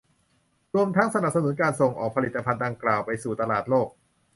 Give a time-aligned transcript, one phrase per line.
[0.75, 3.87] รวมทั้งสนับสนุนการส่งออกผลิตภัณฑ์ดังกล่าวไปสู่ตลาดโลก